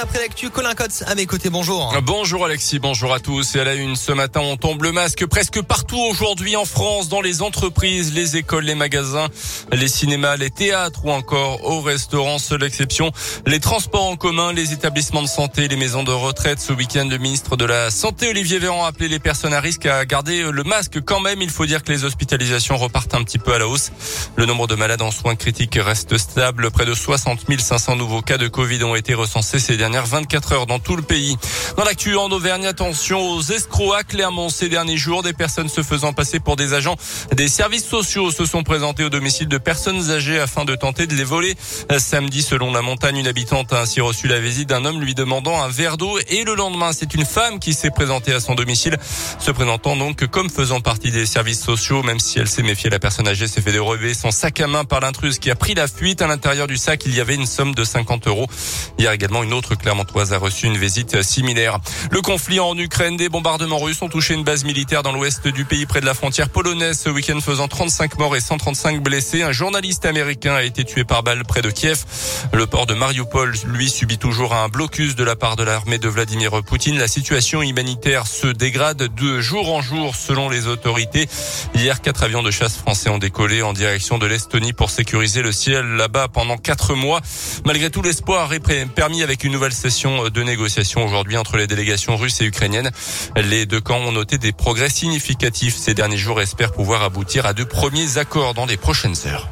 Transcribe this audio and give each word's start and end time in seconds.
après 0.00 0.20
l'actu. 0.20 0.50
Colin 0.50 0.74
à 1.06 1.14
mes 1.14 1.26
côtés. 1.26 1.48
Bonjour. 1.50 1.94
Bonjour 2.02 2.44
Alexis, 2.44 2.78
bonjour 2.78 3.14
à 3.14 3.20
tous. 3.20 3.56
Et 3.56 3.60
à 3.60 3.64
la 3.64 3.74
une 3.74 3.96
ce 3.96 4.12
matin, 4.12 4.40
on 4.40 4.56
tombe 4.56 4.82
le 4.82 4.92
masque 4.92 5.26
presque 5.26 5.62
partout 5.62 5.98
aujourd'hui 5.98 6.56
en 6.56 6.64
France, 6.64 7.08
dans 7.08 7.20
les 7.20 7.42
entreprises, 7.42 8.12
les 8.12 8.36
écoles, 8.36 8.64
les 8.64 8.74
magasins, 8.74 9.28
les 9.72 9.88
cinémas, 9.88 10.36
les 10.36 10.50
théâtres 10.50 11.04
ou 11.04 11.10
encore 11.10 11.64
au 11.64 11.80
restaurant. 11.80 12.38
Seule 12.38 12.62
exception, 12.62 13.10
les 13.46 13.58
transports 13.58 14.06
en 14.06 14.16
commun, 14.16 14.52
les 14.52 14.72
établissements 14.72 15.22
de 15.22 15.28
santé, 15.28 15.66
les 15.66 15.76
maisons 15.76 16.04
de 16.04 16.12
retraite. 16.12 16.60
Ce 16.60 16.72
week-end, 16.72 17.08
le 17.10 17.18
ministre 17.18 17.56
de 17.56 17.64
la 17.64 17.90
Santé, 17.90 18.28
Olivier 18.28 18.58
Véran, 18.58 18.84
a 18.84 18.88
appelé 18.88 19.08
les 19.08 19.18
personnes 19.18 19.54
à 19.54 19.60
risque 19.60 19.86
à 19.86 20.04
garder 20.04 20.42
le 20.52 20.64
masque 20.64 21.00
quand 21.04 21.20
même. 21.20 21.40
Il 21.40 21.50
faut 21.50 21.66
dire 21.66 21.82
que 21.82 21.90
les 21.90 22.04
hospitalisations 22.04 22.76
repartent 22.76 23.14
un 23.14 23.24
petit 23.24 23.38
peu 23.38 23.54
à 23.54 23.58
la 23.58 23.66
hausse. 23.66 23.90
Le 24.36 24.46
nombre 24.46 24.66
de 24.66 24.74
malades 24.74 25.02
en 25.02 25.10
soins 25.10 25.36
critiques 25.36 25.78
reste 25.80 26.18
stable. 26.18 26.70
Près 26.70 26.84
de 26.84 26.94
60 26.94 27.46
500 27.58 27.96
nouveaux 27.96 28.22
cas 28.22 28.36
de 28.36 28.46
Covid 28.46 28.84
ont 28.84 28.94
été 28.94 29.14
recensés 29.14 29.37
ces 29.42 29.76
dernières 29.76 30.06
24 30.06 30.52
heures 30.52 30.66
dans 30.66 30.78
tout 30.78 30.96
le 30.96 31.02
pays. 31.02 31.36
Dans 31.76 31.84
l'actu 31.84 32.16
en 32.16 32.30
Auvergne, 32.30 32.66
attention 32.66 33.20
aux 33.20 33.42
escrocs 33.42 33.94
à 33.96 34.02
Clermont 34.02 34.48
ces 34.48 34.68
derniers 34.68 34.96
jours. 34.96 35.22
Des 35.22 35.32
personnes 35.32 35.68
se 35.68 35.82
faisant 35.82 36.12
passer 36.12 36.40
pour 36.40 36.56
des 36.56 36.74
agents 36.74 36.96
des 37.34 37.48
services 37.48 37.86
sociaux 37.86 38.30
se 38.30 38.46
sont 38.46 38.62
présentés 38.62 39.04
au 39.04 39.10
domicile 39.10 39.48
de 39.48 39.58
personnes 39.58 40.10
âgées 40.10 40.40
afin 40.40 40.64
de 40.64 40.74
tenter 40.74 41.06
de 41.06 41.14
les 41.14 41.24
voler. 41.24 41.54
Samedi, 41.98 42.42
selon 42.42 42.72
la 42.72 42.82
montagne, 42.82 43.18
une 43.18 43.26
habitante 43.26 43.72
a 43.72 43.80
ainsi 43.80 44.00
reçu 44.00 44.28
la 44.28 44.40
visite 44.40 44.68
d'un 44.68 44.84
homme 44.84 45.00
lui 45.00 45.14
demandant 45.14 45.62
un 45.62 45.68
verre 45.68 45.96
d'eau 45.96 46.18
et 46.28 46.44
le 46.44 46.54
lendemain, 46.54 46.92
c'est 46.92 47.14
une 47.14 47.24
femme 47.24 47.58
qui 47.58 47.74
s'est 47.74 47.90
présentée 47.90 48.32
à 48.32 48.40
son 48.40 48.54
domicile, 48.54 48.96
se 49.38 49.50
présentant 49.50 49.96
donc 49.96 50.26
comme 50.26 50.50
faisant 50.50 50.80
partie 50.80 51.10
des 51.10 51.26
services 51.26 51.62
sociaux, 51.62 52.02
même 52.02 52.18
si 52.18 52.38
elle 52.38 52.48
s'est 52.48 52.62
méfiée, 52.62 52.90
la 52.90 52.98
personne 52.98 53.28
âgée 53.28 53.46
s'est 53.46 53.60
fait 53.60 53.72
dérober 53.72 54.14
son 54.14 54.30
sac 54.30 54.60
à 54.60 54.66
main 54.66 54.84
par 54.84 55.00
l'intruse 55.00 55.38
qui 55.38 55.50
a 55.50 55.54
pris 55.54 55.74
la 55.74 55.86
fuite. 55.86 56.22
À 56.22 56.26
l'intérieur 56.26 56.66
du 56.66 56.76
sac, 56.76 57.02
il 57.06 57.14
y 57.14 57.20
avait 57.20 57.34
une 57.34 57.46
somme 57.46 57.74
de 57.74 57.84
50 57.84 58.26
euros. 58.26 58.46
Également, 58.98 59.27
une 59.30 59.52
autre 59.52 59.74
Clermontoise 59.74 60.32
a 60.32 60.38
reçu 60.38 60.66
une 60.66 60.76
visite 60.76 61.22
similaire. 61.22 61.78
Le 62.10 62.20
conflit 62.20 62.60
en 62.60 62.76
Ukraine, 62.76 63.16
des 63.16 63.28
bombardements 63.28 63.78
russes 63.78 64.02
ont 64.02 64.08
touché 64.08 64.34
une 64.34 64.44
base 64.44 64.64
militaire 64.64 65.02
dans 65.02 65.12
l'ouest 65.12 65.46
du 65.46 65.64
pays 65.64 65.86
près 65.86 66.00
de 66.00 66.06
la 66.06 66.14
frontière 66.14 66.48
polonaise 66.48 66.98
ce 66.98 67.10
week-end 67.10 67.40
faisant 67.40 67.68
35 67.68 68.18
morts 68.18 68.36
et 68.36 68.40
135 68.40 69.02
blessés. 69.02 69.42
Un 69.42 69.52
journaliste 69.52 70.04
américain 70.06 70.54
a 70.54 70.62
été 70.62 70.84
tué 70.84 71.04
par 71.04 71.22
balle 71.22 71.44
près 71.44 71.62
de 71.62 71.70
Kiev. 71.70 72.04
Le 72.52 72.66
port 72.66 72.86
de 72.86 72.94
Mariupol, 72.94 73.54
lui, 73.66 73.90
subit 73.90 74.18
toujours 74.18 74.54
un 74.54 74.68
blocus 74.68 75.14
de 75.14 75.24
la 75.24 75.36
part 75.36 75.56
de 75.56 75.62
l'armée 75.62 75.98
de 75.98 76.08
Vladimir 76.08 76.62
Poutine. 76.62 76.98
La 76.98 77.08
situation 77.08 77.62
humanitaire 77.62 78.26
se 78.26 78.46
dégrade 78.46 79.14
de 79.14 79.40
jour 79.40 79.72
en 79.72 79.82
jour 79.82 80.16
selon 80.16 80.48
les 80.48 80.66
autorités. 80.66 81.28
Hier, 81.74 82.00
quatre 82.00 82.22
avions 82.22 82.42
de 82.42 82.50
chasse 82.50 82.76
français 82.76 83.10
ont 83.10 83.18
décollé 83.18 83.62
en 83.62 83.72
direction 83.72 84.18
de 84.18 84.26
l'Estonie 84.26 84.72
pour 84.72 84.90
sécuriser 84.90 85.42
le 85.42 85.52
ciel 85.52 85.84
là-bas 85.96 86.28
pendant 86.28 86.56
quatre 86.56 86.94
mois. 86.94 87.20
Malgré 87.64 87.90
tout, 87.90 88.02
l'espoir 88.02 88.52
est 88.52 88.60
permis 88.94 89.17
avec 89.22 89.44
une 89.44 89.52
nouvelle 89.52 89.72
session 89.72 90.28
de 90.28 90.42
négociation 90.42 91.04
aujourd'hui 91.04 91.36
entre 91.36 91.56
les 91.56 91.66
délégations 91.66 92.16
russes 92.16 92.40
et 92.40 92.44
ukrainiennes. 92.44 92.90
Les 93.36 93.66
deux 93.66 93.80
camps 93.80 93.98
ont 93.98 94.12
noté 94.12 94.38
des 94.38 94.52
progrès 94.52 94.90
significatifs 94.90 95.76
ces 95.76 95.94
derniers 95.94 96.16
jours 96.16 96.40
et 96.40 96.44
espèrent 96.44 96.72
pouvoir 96.72 97.02
aboutir 97.02 97.46
à 97.46 97.52
de 97.52 97.64
premiers 97.64 98.18
accords 98.18 98.54
dans 98.54 98.66
les 98.66 98.76
prochaines 98.76 99.16
heures. 99.26 99.48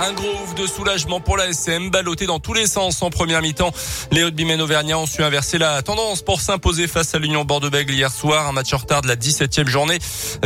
Un 0.00 0.12
gros 0.12 0.42
ouf 0.42 0.54
de 0.56 0.66
soulagement 0.66 1.20
pour 1.20 1.36
la 1.36 1.46
SM, 1.46 1.88
ballotté 1.90 2.26
dans 2.26 2.40
tous 2.40 2.52
les 2.52 2.66
sens 2.66 3.00
en 3.02 3.10
première 3.10 3.40
mi-temps. 3.42 3.72
Les 4.10 4.24
rugbymen 4.24 4.60
auvergnats 4.60 4.98
ont 4.98 5.06
su 5.06 5.22
inverser 5.22 5.56
la 5.56 5.82
tendance 5.82 6.20
pour 6.20 6.40
s'imposer 6.40 6.88
face 6.88 7.14
à 7.14 7.20
l'Union 7.20 7.44
Bordeaux-Bègles 7.44 7.94
hier 7.94 8.10
soir. 8.10 8.48
Un 8.48 8.52
match 8.52 8.72
en 8.72 8.78
retard 8.78 9.02
de 9.02 9.08
la 9.08 9.14
17e 9.14 9.68
journée, 9.68 9.98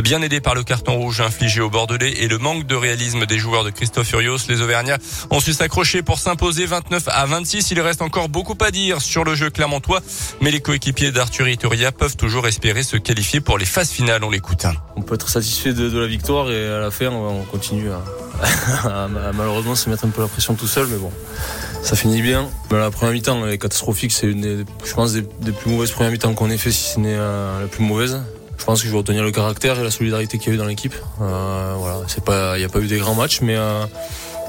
bien 0.03 0.21
aidé 0.21 0.41
par 0.41 0.55
le 0.55 0.65
carton 0.65 0.99
rouge 0.99 1.23
infligé 1.23 1.63
au 1.63 1.71
Bordelais 1.71 2.13
et 2.19 2.29
le 2.29 2.37
manque 2.37 2.67
de 2.67 2.75
réalisme 2.75 3.25
des 3.25 3.39
joueurs 3.39 3.65
de 3.65 3.71
Christophe 3.71 4.09
Furios. 4.09 4.37
Les 4.51 4.61
Auvergnats 4.61 4.99
ont 5.31 5.41
su 5.41 5.55
s'accrocher 5.55 6.03
pour 6.03 6.19
s'imposer 6.19 6.67
29 6.67 7.05
à 7.07 7.25
26. 7.25 7.71
Il 7.71 7.81
reste 7.81 8.03
encore 8.03 8.29
beaucoup 8.29 8.57
à 8.61 8.71
dire 8.71 9.01
sur 9.01 9.25
le 9.25 9.35
jeu 9.35 9.49
clermontois, 9.49 10.03
mais 10.43 10.51
les 10.51 10.61
coéquipiers 10.61 11.11
d'Arthur 11.11 11.49
Ituria 11.49 11.91
peuvent 11.91 12.17
toujours 12.17 12.47
espérer 12.47 12.83
se 12.83 12.99
qualifier 12.99 13.41
pour 13.41 13.57
les 13.57 13.67
phases 13.67 13.91
finales. 13.91 14.23
On 14.25 14.31
l'écoute. 14.31 14.67
On 14.97 15.01
peut 15.01 15.15
être 15.15 15.31
satisfait 15.31 15.73
de, 15.73 15.99
la 15.99 16.07
victoire 16.07 16.51
et 16.51 16.69
à 16.69 16.81
la 16.81 16.91
fin, 16.91 17.09
on 17.09 17.45
continue 17.45 17.91
à 17.91 18.03
malheureusement 19.35 19.75
se 19.75 19.91
mettre 19.91 20.05
un 20.05 20.11
peu 20.11 20.23
la 20.23 20.29
pression 20.29 20.55
tout 20.55 20.67
seul, 20.67 20.87
mais 20.89 20.97
bon, 20.97 21.11
ça 21.83 21.97
finit 21.97 22.23
bien. 22.23 22.49
la 22.71 22.91
première 22.91 23.13
mi-temps 23.13 23.47
est 23.47 23.59
catastrophique, 23.59 24.13
c'est 24.13 24.27
une 24.27 24.41
des, 24.41 24.65
je 24.85 24.95
pense, 24.95 25.13
des, 25.13 25.23
plus 25.23 25.71
mauvaises 25.71 25.91
premières 25.91 26.13
mi-temps 26.13 26.35
qu'on 26.35 26.51
ait 26.51 26.59
fait, 26.59 26.71
si 26.71 26.95
ce 26.95 27.01
n'est 27.01 27.17
euh, 27.17 27.61
la 27.61 27.67
plus 27.67 27.85
mauvaise. 27.85 28.21
Je 28.59 28.65
pense 28.65 28.81
que 28.81 28.87
je 28.87 28.93
vais 28.93 28.99
retenir 28.99 29.23
le 29.23 29.31
caractère 29.31 29.79
et 29.79 29.85
la 29.85 29.91
solidarité 29.91 30.39
qu'il 30.39 30.49
y 30.49 30.51
a 30.51 30.55
eu 30.55 30.59
dans 30.59 30.67
l'équipe. 30.67 30.95
Euh, 31.21 31.75
voilà, 31.79 32.01
c'est 32.09 32.25
pas, 32.25 32.57
il 32.57 32.61
n'y 32.61 32.65
a 32.65 32.69
pas 32.69 32.81
eu 32.81 32.89
des 32.89 32.99
grands 32.99 33.15
matchs, 33.15 33.41
mais 33.41 33.57
euh, 33.57 33.85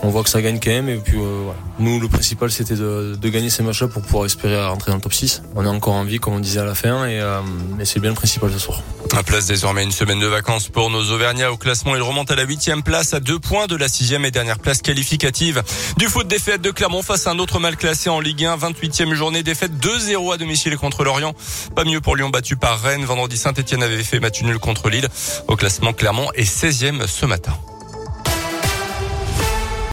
on 0.04 0.10
voit 0.10 0.24
que 0.24 0.30
ça 0.30 0.42
gagne 0.42 0.60
quand 0.62 0.70
même. 0.70 0.90
Et 0.90 0.98
puis, 0.98 1.18
euh, 1.18 1.52
nous, 1.80 2.00
le 2.00 2.08
principal, 2.08 2.52
c'était 2.52 2.76
de, 2.76 3.18
gagner 3.30 3.50
ces 3.50 3.64
matchs-là 3.64 3.88
pour 3.88 4.02
pouvoir 4.02 4.26
espérer 4.26 4.66
rentrer 4.66 4.92
dans 4.92 4.98
le 4.98 5.02
top 5.02 5.14
6. 5.14 5.44
On 5.56 5.64
est 5.64 5.68
encore 5.68 5.94
en 5.94 6.04
vie, 6.04 6.20
comme 6.20 6.34
on 6.34 6.40
disait 6.40 6.60
à 6.60 6.66
la 6.66 6.76
fin, 6.76 7.06
et, 7.06 7.20
euh, 7.20 7.42
c'est 7.84 8.00
bien 8.00 8.10
le 8.10 8.16
principal 8.16 8.52
ce 8.52 8.60
soir. 8.60 8.82
À 9.16 9.24
place 9.24 9.48
désormais 9.48 9.84
une 9.84 9.92
semaine 9.92 10.20
de 10.20 10.28
vacances 10.28 10.68
pour 10.68 10.90
nos 10.90 11.12
Auvergnats 11.12 11.52
au 11.52 11.58
classement. 11.58 11.96
Il 11.96 12.02
remonte 12.02 12.32
à 12.32 12.36
la 12.36 12.44
huitième 12.44 12.84
place, 12.84 13.14
à 13.14 13.20
deux 13.20 13.40
points 13.40 13.68
de 13.68 13.76
la 13.76 13.88
sixième 13.88 14.26
et 14.26 14.32
dernière 14.32 14.60
place 14.60 14.82
qualificative. 14.82 15.64
Du 15.98 16.08
foot 16.08 16.28
défaite 16.28 16.62
de 16.62 16.72
Clermont 16.72 17.02
face 17.02 17.28
à 17.28 17.31
un 17.31 17.40
autre 17.40 17.60
mal 17.60 17.76
classé 17.76 18.10
en 18.10 18.20
Ligue 18.20 18.46
1. 18.46 18.58
28e 18.58 19.14
journée, 19.14 19.44
défaite 19.44 19.72
2-0 19.81 20.34
à 20.34 20.38
domicile 20.38 20.78
contre 20.78 21.04
Lorient. 21.04 21.34
Pas 21.76 21.86
mieux 21.86 22.02
pour 22.02 22.16
Lyon 22.16 22.30
battu 22.30 22.56
par 22.56 22.80
Rennes. 22.81 23.06
Vendredi, 23.06 23.38
Saint-Etienne 23.38 23.84
avait 23.84 24.04
fait 24.04 24.20
match 24.20 24.42
nul 24.44 24.60
contre 24.60 24.90
Lille. 24.90 25.08
Au 25.48 25.56
classement, 25.56 25.94
Clermont 25.94 26.30
est 26.36 26.44
16e 26.44 27.08
ce 27.08 27.26
matin. 27.26 27.54